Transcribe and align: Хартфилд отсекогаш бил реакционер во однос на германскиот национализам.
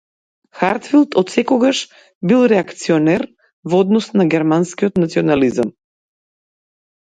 Хартфилд 0.59 1.11
отсекогаш 1.21 1.81
бил 2.31 2.41
реакционер 2.53 3.27
во 3.71 3.83
однос 3.85 4.09
на 4.15 4.27
германскиот 4.33 4.97
национализам. 5.05 5.71